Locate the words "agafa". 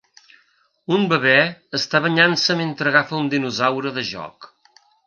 2.95-3.21